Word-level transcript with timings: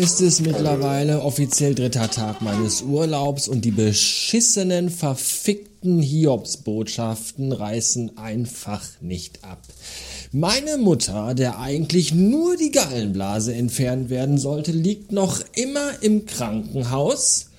ist 0.00 0.22
es 0.22 0.40
mittlerweile 0.40 1.20
offiziell 1.20 1.74
dritter 1.74 2.10
Tag 2.10 2.40
meines 2.40 2.80
Urlaubs 2.80 3.48
und 3.48 3.66
die 3.66 3.70
beschissenen, 3.70 4.88
verfickten 4.88 6.00
Hiobsbotschaften 6.00 7.52
reißen 7.52 8.16
einfach 8.16 8.82
nicht 9.02 9.44
ab. 9.44 9.60
Meine 10.32 10.78
Mutter, 10.78 11.34
der 11.34 11.58
eigentlich 11.58 12.14
nur 12.14 12.56
die 12.56 12.70
Gallenblase 12.70 13.52
entfernt 13.52 14.08
werden 14.08 14.38
sollte, 14.38 14.72
liegt 14.72 15.12
noch 15.12 15.42
immer 15.52 16.02
im 16.02 16.24
Krankenhaus 16.24 17.50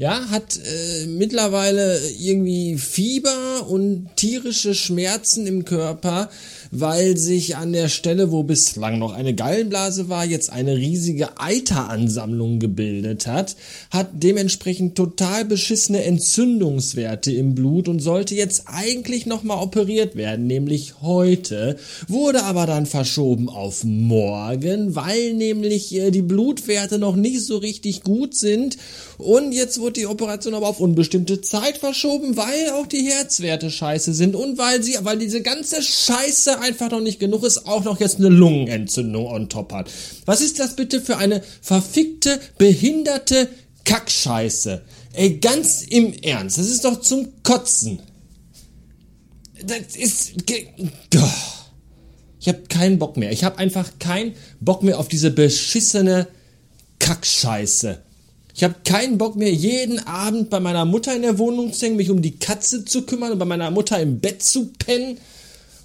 ja, 0.00 0.30
hat 0.30 0.56
äh, 0.56 1.04
mittlerweile 1.08 2.00
irgendwie 2.18 2.78
Fieber 2.78 3.66
und 3.68 4.08
tierische 4.16 4.74
Schmerzen 4.74 5.46
im 5.46 5.66
Körper, 5.66 6.30
weil 6.70 7.16
sich 7.16 7.56
an 7.56 7.72
der 7.72 7.88
Stelle, 7.88 8.30
wo 8.30 8.42
bislang 8.42 8.98
noch 8.98 9.12
eine 9.12 9.34
Gallenblase 9.34 10.08
war, 10.08 10.24
jetzt 10.24 10.50
eine 10.50 10.76
riesige 10.76 11.40
Eiteransammlung 11.40 12.60
gebildet 12.60 13.26
hat, 13.26 13.56
hat 13.90 14.08
dementsprechend 14.12 14.94
total 14.94 15.44
beschissene 15.44 16.04
Entzündungswerte 16.04 17.32
im 17.32 17.54
Blut 17.54 17.88
und 17.88 18.00
sollte 18.00 18.34
jetzt 18.34 18.64
eigentlich 18.66 19.26
nochmal 19.26 19.62
operiert 19.62 20.14
werden, 20.14 20.46
nämlich 20.46 21.00
heute, 21.02 21.76
wurde 22.06 22.44
aber 22.44 22.66
dann 22.66 22.86
verschoben 22.86 23.48
auf 23.48 23.82
morgen, 23.84 24.94
weil 24.94 25.34
nämlich 25.34 25.94
äh, 25.94 26.10
die 26.10 26.22
Blutwerte 26.22 26.98
noch 26.98 27.16
nicht 27.16 27.44
so 27.44 27.56
richtig 27.56 28.02
gut 28.02 28.34
sind. 28.34 28.76
Und 29.18 29.52
jetzt 29.52 29.80
wurde 29.80 29.94
die 29.94 30.06
Operation 30.06 30.54
aber 30.54 30.68
auf 30.68 30.80
unbestimmte 30.80 31.40
Zeit 31.40 31.78
verschoben, 31.78 32.36
weil 32.36 32.70
auch 32.74 32.86
die 32.86 33.02
Herzwerte 33.02 33.70
scheiße 33.70 34.14
sind 34.14 34.34
und 34.34 34.56
weil 34.56 34.82
sie, 34.82 34.96
weil 35.02 35.18
diese 35.18 35.42
ganze 35.42 35.82
Scheiße 35.82 36.59
einfach 36.60 36.90
noch 36.90 37.00
nicht 37.00 37.20
genug 37.20 37.44
ist, 37.44 37.66
auch 37.66 37.84
noch 37.84 38.00
jetzt 38.00 38.18
eine 38.18 38.28
Lungenentzündung 38.28 39.26
on 39.26 39.48
top 39.48 39.72
hat. 39.72 39.90
Was 40.26 40.40
ist 40.40 40.58
das 40.58 40.76
bitte 40.76 41.00
für 41.00 41.16
eine 41.16 41.42
verfickte, 41.60 42.40
behinderte 42.58 43.48
Kackscheiße? 43.84 44.82
Ey, 45.12 45.38
ganz 45.38 45.82
im 45.82 46.12
Ernst, 46.12 46.58
das 46.58 46.68
ist 46.68 46.84
doch 46.84 47.00
zum 47.00 47.28
Kotzen. 47.42 48.00
Das 49.64 49.96
ist... 49.96 50.34
Ich 52.40 52.48
habe 52.48 52.62
keinen 52.68 52.98
Bock 52.98 53.16
mehr. 53.18 53.32
Ich 53.32 53.44
habe 53.44 53.58
einfach 53.58 53.98
keinen 53.98 54.34
Bock 54.60 54.82
mehr 54.82 54.98
auf 54.98 55.08
diese 55.08 55.30
beschissene 55.30 56.26
Kackscheiße. 56.98 57.98
Ich 58.54 58.64
habe 58.64 58.76
keinen 58.84 59.18
Bock 59.18 59.36
mehr, 59.36 59.52
jeden 59.52 59.98
Abend 60.06 60.50
bei 60.50 60.60
meiner 60.60 60.84
Mutter 60.84 61.14
in 61.14 61.22
der 61.22 61.38
Wohnung 61.38 61.72
zu 61.72 61.86
hängen, 61.86 61.96
mich 61.96 62.10
um 62.10 62.22
die 62.22 62.38
Katze 62.38 62.84
zu 62.84 63.02
kümmern 63.02 63.32
und 63.32 63.38
bei 63.38 63.44
meiner 63.44 63.70
Mutter 63.70 64.00
im 64.00 64.20
Bett 64.20 64.42
zu 64.42 64.72
pennen 64.78 65.18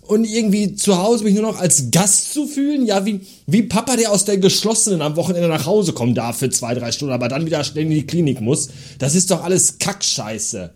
und 0.07 0.25
irgendwie 0.25 0.75
zu 0.75 0.97
Hause 0.97 1.23
mich 1.23 1.33
nur 1.33 1.43
noch 1.43 1.59
als 1.59 1.91
Gast 1.91 2.33
zu 2.33 2.47
fühlen. 2.47 2.85
Ja, 2.85 3.05
wie, 3.05 3.21
wie 3.47 3.63
Papa, 3.63 3.95
der 3.95 4.11
aus 4.11 4.25
der 4.25 4.37
geschlossenen 4.37 5.01
am 5.01 5.15
Wochenende 5.15 5.47
nach 5.47 5.65
Hause 5.65 5.93
kommen 5.93 6.15
darf 6.15 6.37
für 6.37 6.49
zwei, 6.49 6.75
drei 6.75 6.91
Stunden, 6.91 7.13
aber 7.13 7.27
dann 7.27 7.45
wieder 7.45 7.63
schnell 7.63 7.85
in 7.85 7.89
die 7.91 8.05
Klinik 8.07 8.41
muss. 8.41 8.69
Das 8.99 9.15
ist 9.15 9.31
doch 9.31 9.43
alles 9.43 9.79
Kackscheiße. 9.79 10.73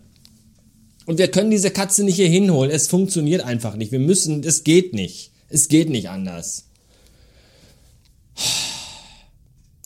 Und 1.06 1.18
wir 1.18 1.28
können 1.28 1.50
diese 1.50 1.70
Katze 1.70 2.04
nicht 2.04 2.16
hier 2.16 2.28
hinholen. 2.28 2.70
Es 2.70 2.88
funktioniert 2.88 3.42
einfach 3.42 3.76
nicht. 3.76 3.92
Wir 3.92 3.98
müssen, 3.98 4.44
es 4.44 4.64
geht 4.64 4.94
nicht. 4.94 5.32
Es 5.48 5.68
geht 5.68 5.90
nicht 5.90 6.08
anders. 6.08 6.69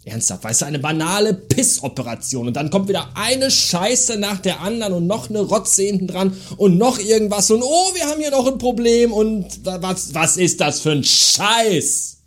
Ernsthaft, 0.07 0.45
weißt 0.45 0.63
du, 0.63 0.67
eine 0.67 0.79
banale 0.79 1.33
Pissoperation 1.33 2.49
und 2.49 2.55
dann 2.55 2.69
kommt 2.69 2.89
wieder 2.89 3.09
eine 3.15 3.51
Scheiße 3.51 4.19
nach 4.19 4.39
der 4.39 4.61
anderen 4.61 4.93
und 4.93 5.07
noch 5.07 5.31
eine 5.31 5.41
Rotze 5.41 5.83
hinten 5.83 6.09
dran 6.09 6.37
und 6.59 6.77
noch 6.77 6.99
irgendwas 6.99 7.51
und 7.51 7.63
oh, 7.63 7.95
wir 7.95 8.07
haben 8.07 8.21
hier 8.21 8.31
noch 8.31 8.47
ein 8.47 8.59
Problem 8.59 9.13
und 9.13 9.65
was, 9.65 10.13
was 10.13 10.37
ist 10.37 10.61
das 10.61 10.81
für 10.81 10.93
ein 10.93 11.05
Scheiß? 11.05 12.19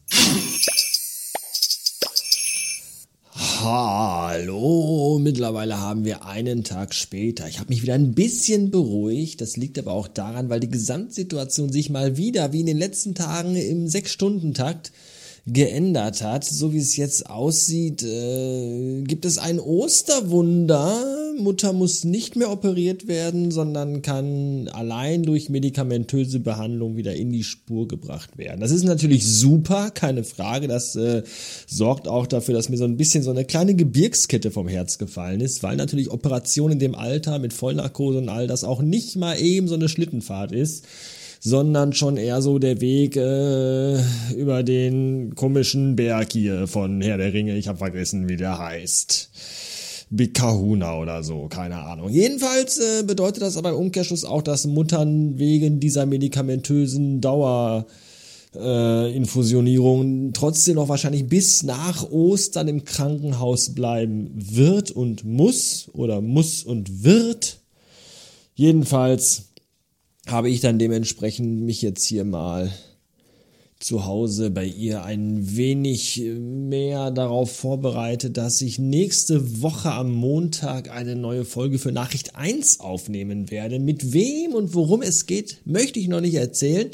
Hallo, 3.59 5.19
mittlerweile 5.21 5.79
haben 5.79 6.03
wir 6.03 6.25
einen 6.25 6.63
Tag 6.63 6.95
später. 6.95 7.47
Ich 7.47 7.59
habe 7.59 7.69
mich 7.69 7.83
wieder 7.83 7.93
ein 7.93 8.13
bisschen 8.13 8.71
beruhigt. 8.71 9.41
Das 9.41 9.57
liegt 9.57 9.77
aber 9.77 9.91
auch 9.91 10.07
daran, 10.07 10.49
weil 10.49 10.59
die 10.59 10.69
Gesamtsituation 10.69 11.71
sich 11.71 11.89
mal 11.89 12.17
wieder 12.17 12.53
wie 12.53 12.61
in 12.61 12.65
den 12.65 12.77
letzten 12.77 13.13
Tagen 13.13 13.55
im 13.55 13.87
Sechs-Stunden-Takt 13.87 14.91
geändert 15.47 16.21
hat. 16.21 16.43
So 16.43 16.73
wie 16.73 16.77
es 16.77 16.97
jetzt 16.97 17.29
aussieht, 17.29 18.03
äh, 18.03 19.01
gibt 19.03 19.25
es 19.25 19.37
ein 19.37 19.59
Osterwunder. 19.59 21.03
Mutter 21.39 21.71
muss 21.71 22.03
nicht 22.03 22.35
mehr 22.35 22.51
operiert 22.51 23.07
werden, 23.07 23.51
sondern 23.51 24.01
kann 24.01 24.67
allein 24.69 25.23
durch 25.23 25.49
medikamentöse 25.49 26.39
Behandlung 26.39 26.97
wieder 26.97 27.15
in 27.15 27.31
die 27.31 27.43
Spur 27.43 27.87
gebracht 27.87 28.37
werden. 28.37 28.59
Das 28.59 28.71
ist 28.71 28.83
natürlich 28.83 29.25
super, 29.25 29.91
keine 29.91 30.23
Frage. 30.23 30.67
Das 30.67 30.95
äh, 30.95 31.23
sorgt 31.67 32.07
auch 32.07 32.27
dafür, 32.27 32.55
dass 32.55 32.69
mir 32.69 32.77
so 32.77 32.85
ein 32.85 32.97
bisschen 32.97 33.23
so 33.23 33.29
eine 33.29 33.45
kleine 33.45 33.75
Gebirgskette 33.75 34.51
vom 34.51 34.67
Herz 34.67 34.97
gefallen 34.97 35.39
ist, 35.39 35.63
weil 35.63 35.77
natürlich 35.77 36.11
Operation 36.11 36.71
in 36.71 36.79
dem 36.79 36.95
Alter 36.95 37.39
mit 37.39 37.53
Vollnarkose 37.53 38.17
und 38.17 38.29
all 38.29 38.47
das 38.47 38.63
auch 38.63 38.81
nicht 38.81 39.15
mal 39.15 39.39
eben 39.39 39.67
so 39.67 39.75
eine 39.75 39.89
Schlittenfahrt 39.89 40.51
ist 40.51 40.85
sondern 41.39 41.93
schon 41.93 42.17
eher 42.17 42.41
so 42.41 42.59
der 42.59 42.81
Weg 42.81 43.15
äh, 43.15 43.97
über 44.33 44.63
den 44.63 45.35
komischen 45.35 45.95
Berg 45.95 46.31
hier 46.33 46.67
von 46.67 47.01
Herr 47.01 47.17
der 47.17 47.33
Ringe. 47.33 47.57
Ich 47.57 47.67
habe 47.67 47.77
vergessen, 47.77 48.29
wie 48.29 48.37
der 48.37 48.57
heißt. 48.57 49.29
Big 50.09 50.33
Kahuna 50.35 50.97
oder 50.97 51.21
so, 51.21 51.47
keine 51.47 51.79
Ahnung. 51.79 52.09
Jedenfalls 52.09 52.77
äh, 52.77 53.03
bedeutet 53.03 53.43
das 53.43 53.57
aber 53.57 53.71
im 53.71 53.75
Umkehrschluss 53.75 54.23
auch, 54.23 54.41
dass 54.41 54.65
Muttern 54.65 55.37
wegen 55.37 55.81
dieser 55.81 56.05
medikamentösen 56.05 57.19
Dauer 57.19 57.85
äh, 58.55 59.15
Infusionierung 59.15 60.31
trotzdem 60.31 60.75
noch 60.75 60.87
wahrscheinlich 60.87 61.27
bis 61.27 61.63
nach 61.63 62.09
Ostern 62.09 62.69
im 62.69 62.85
Krankenhaus 62.85 63.75
bleiben 63.75 64.31
wird 64.33 64.91
und 64.91 65.25
muss 65.25 65.89
oder 65.93 66.21
muss 66.21 66.63
und 66.63 67.03
wird. 67.03 67.59
Jedenfalls 68.55 69.46
habe 70.27 70.49
ich 70.49 70.59
dann 70.59 70.79
dementsprechend 70.79 71.61
mich 71.61 71.81
jetzt 71.81 72.05
hier 72.05 72.25
mal 72.25 72.71
zu 73.79 74.05
Hause 74.05 74.49
bei 74.49 74.65
ihr 74.65 75.03
ein 75.03 75.55
wenig 75.55 76.21
mehr 76.39 77.11
darauf 77.11 77.51
vorbereitet, 77.51 78.35
dass 78.35 78.61
ich 78.61 78.79
nächste 78.79 79.61
Woche 79.61 79.91
am 79.91 80.11
Montag 80.11 80.89
eine 80.89 81.15
neue 81.15 81.45
Folge 81.45 81.77
für 81.77 81.91
Nachricht 81.91 82.35
1 82.35 82.79
aufnehmen 82.79 83.51
werde. 83.51 83.79
Mit 83.79 84.13
wem 84.13 84.53
und 84.53 84.73
worum 84.73 85.03
es 85.03 85.27
geht, 85.27 85.61
möchte 85.65 85.99
ich 85.99 86.07
noch 86.07 86.21
nicht 86.21 86.33
erzählen. 86.33 86.89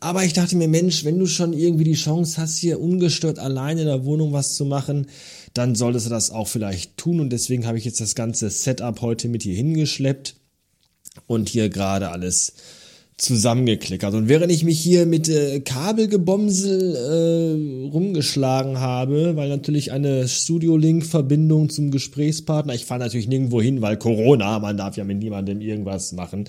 Aber 0.00 0.24
ich 0.24 0.34
dachte 0.34 0.56
mir, 0.56 0.68
Mensch, 0.68 1.04
wenn 1.04 1.18
du 1.18 1.26
schon 1.26 1.54
irgendwie 1.54 1.84
die 1.84 1.94
Chance 1.94 2.40
hast, 2.40 2.58
hier 2.58 2.80
ungestört 2.80 3.38
allein 3.38 3.78
in 3.78 3.86
der 3.86 4.04
Wohnung 4.04 4.32
was 4.32 4.54
zu 4.54 4.64
machen, 4.66 5.06
dann 5.54 5.74
solltest 5.74 6.06
du 6.06 6.10
das 6.10 6.30
auch 6.30 6.48
vielleicht 6.48 6.98
tun. 6.98 7.20
Und 7.20 7.30
deswegen 7.30 7.66
habe 7.66 7.78
ich 7.78 7.84
jetzt 7.86 8.00
das 8.00 8.14
ganze 8.14 8.50
Setup 8.50 9.00
heute 9.00 9.28
mit 9.28 9.42
hier 9.42 9.54
hingeschleppt 9.54 10.39
und 11.26 11.48
hier 11.48 11.68
gerade 11.68 12.10
alles 12.10 12.54
zusammengeklickert. 13.20 14.14
Und 14.14 14.28
während 14.28 14.50
ich 14.50 14.64
mich 14.64 14.80
hier 14.80 15.04
mit 15.04 15.28
äh, 15.28 15.60
Kabelgebomsel 15.60 16.96
äh, 16.96 17.88
rumgeschlagen 17.90 18.80
habe, 18.80 19.36
weil 19.36 19.48
natürlich 19.48 19.92
eine 19.92 20.26
Studio-Link-Verbindung 20.26 21.68
zum 21.68 21.90
Gesprächspartner, 21.90 22.74
ich 22.74 22.86
fahre 22.86 23.00
natürlich 23.00 23.28
nirgendwo 23.28 23.60
hin, 23.60 23.82
weil 23.82 23.98
Corona, 23.98 24.58
man 24.58 24.78
darf 24.78 24.96
ja 24.96 25.04
mit 25.04 25.18
niemandem 25.18 25.60
irgendwas 25.60 26.12
machen, 26.12 26.46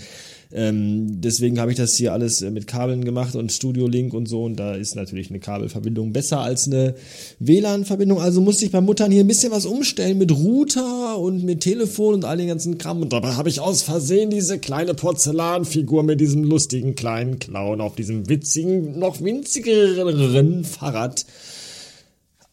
ähm, 0.53 1.22
deswegen 1.22 1.59
habe 1.59 1.72
ich 1.72 1.78
das 1.78 1.95
hier 1.95 2.13
alles 2.13 2.41
äh, 2.41 2.51
mit 2.51 2.67
Kabeln 2.67 3.06
gemacht 3.06 3.35
und 3.35 3.51
Studio 3.51 3.88
Link 3.88 4.13
und 4.13 4.28
so. 4.28 4.44
Und 4.44 4.57
da 4.57 4.75
ist 4.75 4.95
natürlich 4.95 5.29
eine 5.29 5.39
Kabelverbindung 5.39 6.13
besser 6.13 6.39
als 6.39 6.67
eine 6.67 6.95
WLAN-Verbindung. 7.39 8.19
Also 8.19 8.41
musste 8.41 8.66
ich 8.66 8.72
bei 8.72 8.81
Muttern 8.81 9.11
hier 9.11 9.23
ein 9.23 9.28
bisschen 9.28 9.51
was 9.51 9.66
umstellen 9.66 10.17
mit 10.17 10.31
Router 10.31 11.17
und 11.17 11.44
mit 11.44 11.61
Telefon 11.61 12.16
und 12.16 12.25
all 12.25 12.37
den 12.37 12.47
ganzen 12.47 12.78
Kram. 12.78 13.02
Und 13.02 13.14
dabei 13.14 13.34
habe 13.34 13.49
ich 13.49 13.59
aus 13.59 13.81
Versehen 13.81 14.29
diese 14.29 14.59
kleine 14.59 14.93
Porzellanfigur 14.93 16.03
mit 16.03 16.20
diesem 16.20 16.43
lustigen 16.43 16.96
kleinen 16.96 17.40
Clown 17.40 17.81
auf 17.81 17.96
diesem 17.96 18.28
witzigen, 18.28 18.99
noch 18.99 19.22
winzigeren 19.22 20.66
Fahrrad 20.66 21.25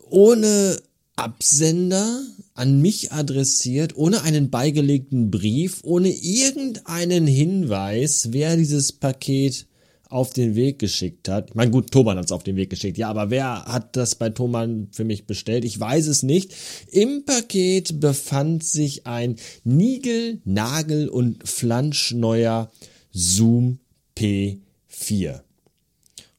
Ohne 0.09 0.81
Absender 1.15 2.23
an 2.55 2.81
mich 2.81 3.11
adressiert, 3.11 3.95
ohne 3.95 4.23
einen 4.23 4.49
beigelegten 4.49 5.29
Brief, 5.29 5.81
ohne 5.83 6.09
irgendeinen 6.09 7.27
Hinweis, 7.27 8.29
wer 8.31 8.57
dieses 8.57 8.91
Paket 8.91 9.67
auf 10.09 10.33
den 10.33 10.55
Weg 10.55 10.79
geschickt 10.79 11.29
hat. 11.29 11.49
Ich 11.49 11.55
meine, 11.55 11.69
gut, 11.69 11.91
Thomann 11.91 12.17
hat 12.17 12.25
es 12.25 12.31
auf 12.31 12.43
den 12.43 12.55
Weg 12.55 12.71
geschickt, 12.71 12.97
ja, 12.97 13.09
aber 13.09 13.29
wer 13.29 13.65
hat 13.65 13.95
das 13.95 14.15
bei 14.15 14.29
Thomann 14.29 14.87
für 14.91 15.03
mich 15.03 15.27
bestellt? 15.27 15.63
Ich 15.63 15.79
weiß 15.79 16.07
es 16.07 16.23
nicht. 16.23 16.53
Im 16.91 17.25
Paket 17.25 17.99
befand 17.99 18.63
sich 18.63 19.05
ein 19.05 19.35
Nigel, 19.63 20.41
Nagel 20.45 21.09
und 21.09 21.47
Flanschneuer 21.47 22.71
Zoom 23.11 23.79
P4. 24.17 25.41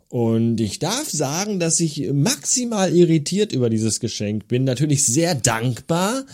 Und 0.09 0.61
ich 0.61 0.81
darf 0.81 1.09
sagen, 1.09 1.61
dass 1.61 1.79
ich 1.79 2.13
maximal 2.13 2.93
irritiert 2.93 3.53
über 3.53 3.71
dieses 3.71 4.01
Geschenk 4.01 4.49
bin, 4.49 4.65
natürlich 4.65 5.07
sehr 5.07 5.37
dankbar, 5.37 6.27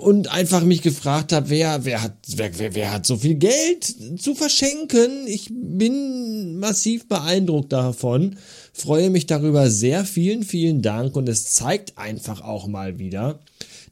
und 0.00 0.32
einfach 0.32 0.62
mich 0.62 0.82
gefragt 0.82 1.32
habe, 1.32 1.50
wer, 1.50 1.84
wer 1.84 2.02
hat, 2.02 2.16
wer, 2.28 2.58
wer, 2.58 2.74
wer 2.74 2.92
hat 2.92 3.06
so 3.06 3.16
viel 3.16 3.34
Geld 3.34 3.84
zu 4.20 4.34
verschenken? 4.34 5.26
Ich 5.26 5.48
bin 5.50 6.58
massiv 6.58 7.08
beeindruckt 7.08 7.72
davon, 7.72 8.36
freue 8.72 9.10
mich 9.10 9.26
darüber 9.26 9.70
sehr. 9.70 10.04
Vielen, 10.04 10.42
vielen 10.42 10.82
Dank 10.82 11.16
und 11.16 11.28
es 11.28 11.52
zeigt 11.52 11.98
einfach 11.98 12.40
auch 12.40 12.66
mal 12.66 12.98
wieder, 12.98 13.40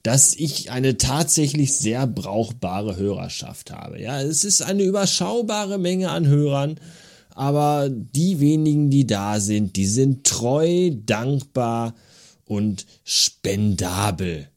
dass 0.03 0.35
ich 0.35 0.71
eine 0.71 0.97
tatsächlich 0.97 1.73
sehr 1.73 2.05
brauchbare 2.07 2.95
Hörerschaft 2.95 3.71
habe. 3.71 4.01
Ja, 4.01 4.21
es 4.21 4.43
ist 4.43 4.61
eine 4.61 4.83
überschaubare 4.83 5.77
Menge 5.77 6.09
an 6.09 6.27
Hörern, 6.27 6.79
aber 7.31 7.89
die 7.89 8.39
wenigen, 8.39 8.89
die 8.89 9.07
da 9.07 9.39
sind, 9.39 9.75
die 9.75 9.87
sind 9.87 10.25
treu, 10.25 10.91
dankbar 11.05 11.95
und 12.45 12.85
spendabel. 13.03 14.47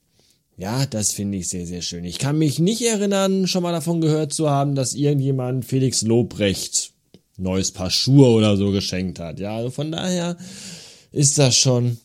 Ja, 0.58 0.86
das 0.86 1.12
finde 1.12 1.38
ich 1.38 1.48
sehr, 1.48 1.66
sehr 1.66 1.82
schön. 1.82 2.04
Ich 2.04 2.18
kann 2.18 2.36
mich 2.36 2.58
nicht 2.58 2.82
erinnern, 2.82 3.46
schon 3.46 3.62
mal 3.62 3.70
davon 3.70 4.00
gehört 4.00 4.32
zu 4.32 4.50
haben, 4.50 4.74
dass 4.74 4.94
irgendjemand 4.94 5.64
Felix 5.64 6.02
Lobrecht 6.02 6.90
neues 7.36 7.70
Paar 7.70 7.90
Schuhe 7.90 8.28
oder 8.30 8.56
so 8.56 8.72
geschenkt 8.72 9.20
hat. 9.20 9.38
Ja, 9.38 9.56
also 9.56 9.70
von 9.70 9.92
daher 9.92 10.36
ist 11.12 11.38
das 11.38 11.56
schon 11.56 11.98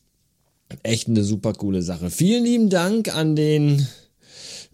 echt 0.83 1.07
eine 1.07 1.23
super 1.23 1.53
coole 1.53 1.81
Sache. 1.81 2.11
Vielen 2.11 2.44
lieben 2.44 2.69
Dank 2.69 3.15
an 3.15 3.35
den 3.35 3.88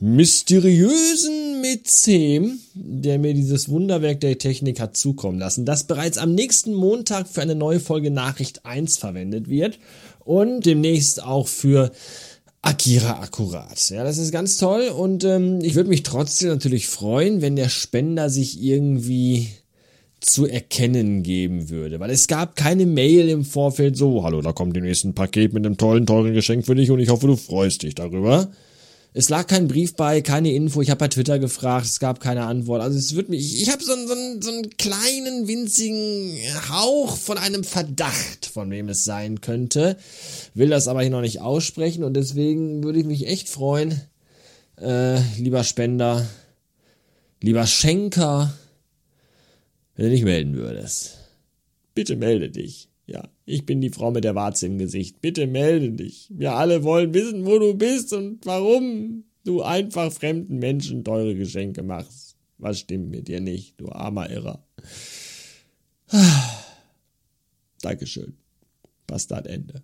mysteriösen 0.01 1.61
Mäzen, 1.61 2.59
der 2.73 3.17
mir 3.17 3.33
dieses 3.33 3.69
Wunderwerk 3.69 4.19
der 4.19 4.37
Technik 4.37 4.81
hat 4.81 4.97
zukommen 4.97 5.39
lassen, 5.39 5.65
das 5.65 5.85
bereits 5.85 6.17
am 6.17 6.35
nächsten 6.35 6.73
Montag 6.73 7.29
für 7.29 7.41
eine 7.41 7.55
neue 7.55 7.79
Folge 7.79 8.11
Nachricht 8.11 8.65
1 8.65 8.97
verwendet 8.97 9.49
wird 9.49 9.79
und 10.19 10.65
demnächst 10.65 11.23
auch 11.23 11.47
für 11.47 11.91
Akira 12.61 13.21
akkurat. 13.21 13.89
Ja, 13.89 14.03
das 14.03 14.17
ist 14.17 14.31
ganz 14.31 14.57
toll 14.57 14.89
und 14.89 15.23
ähm, 15.23 15.59
ich 15.61 15.75
würde 15.75 15.89
mich 15.89 16.03
trotzdem 16.03 16.49
natürlich 16.49 16.87
freuen, 16.87 17.41
wenn 17.41 17.55
der 17.55 17.69
Spender 17.69 18.29
sich 18.29 18.61
irgendwie 18.61 19.47
zu 20.19 20.45
erkennen 20.45 21.23
geben 21.23 21.69
würde, 21.69 21.99
weil 21.99 22.09
es 22.09 22.27
gab 22.27 22.57
keine 22.57 22.85
Mail 22.85 23.29
im 23.29 23.45
Vorfeld 23.45 23.95
so, 23.95 24.23
hallo, 24.23 24.41
da 24.41 24.51
kommt 24.51 24.75
demnächst 24.75 25.05
ein 25.05 25.13
Paket 25.15 25.53
mit 25.53 25.65
einem 25.65 25.77
tollen, 25.77 26.05
teuren 26.05 26.33
Geschenk 26.33 26.65
für 26.65 26.75
dich 26.75 26.91
und 26.91 26.99
ich 26.99 27.09
hoffe, 27.09 27.27
du 27.27 27.37
freust 27.37 27.83
dich 27.83 27.95
darüber. 27.95 28.51
Es 29.11 29.29
lag 29.29 29.47
kein 29.47 29.67
Brief 29.67 29.95
bei, 29.95 30.21
keine 30.21 30.53
Info. 30.53 30.81
Ich 30.81 30.91
habe 30.91 30.99
bei 30.99 31.07
Twitter 31.07 31.39
gefragt, 31.39 31.85
es 31.85 31.99
gab 31.99 32.19
keine 32.19 32.45
Antwort. 32.45 32.81
Also 32.81 32.97
es 32.97 33.15
wird 33.15 33.29
mich. 33.29 33.59
Ich, 33.61 33.71
habe 33.71 33.83
so, 33.83 33.95
so, 33.95 34.13
so 34.39 34.51
einen 34.51 34.69
kleinen 34.77 35.47
winzigen 35.47 36.37
Hauch 36.69 37.17
von 37.17 37.39
einem 37.39 37.63
Verdacht, 37.63 38.45
von 38.45 38.69
wem 38.69 38.87
es 38.89 39.03
sein 39.03 39.41
könnte. 39.41 39.97
Will 40.53 40.69
das 40.69 40.87
aber 40.87 41.01
hier 41.01 41.09
noch 41.09 41.21
nicht 41.21 41.41
aussprechen 41.41 42.03
und 42.03 42.13
deswegen 42.13 42.83
würde 42.83 42.99
ich 42.99 43.05
mich 43.05 43.25
echt 43.27 43.49
freuen, 43.49 43.99
äh, 44.79 45.19
lieber 45.37 45.63
Spender, 45.63 46.27
lieber 47.41 47.65
Schenker, 47.65 48.53
wenn 49.95 50.05
du 50.05 50.11
dich 50.11 50.23
melden 50.23 50.55
würdest. 50.55 51.17
Bitte 51.95 52.15
melde 52.15 52.49
dich. 52.51 52.89
Ja, 53.09 53.27
ich 53.45 53.65
bin 53.65 53.81
die 53.81 53.89
Frau 53.89 54.11
mit 54.11 54.23
der 54.23 54.35
Warze 54.35 54.67
im 54.67 54.77
Gesicht. 54.77 55.19
Bitte 55.19 55.47
melde 55.47 55.93
dich. 55.93 56.29
Wir 56.31 56.53
alle 56.53 56.83
wollen 56.83 57.11
wissen, 57.15 57.43
wo 57.43 57.57
du 57.57 57.73
bist 57.73 58.13
und 58.13 58.45
warum 58.45 59.23
du 59.45 59.63
einfach 59.63 60.11
fremden 60.11 60.59
Menschen 60.59 61.03
teure 61.03 61.33
Geschenke 61.33 61.81
machst. 61.81 62.35
Was 62.59 62.79
stimmt 62.79 63.09
mit 63.09 63.27
dir 63.27 63.41
nicht, 63.41 63.81
du 63.81 63.89
armer 63.89 64.29
Irrer? 64.29 64.63
Dankeschön. 67.81 68.37
Bastard 69.07 69.47
Ende. 69.47 69.81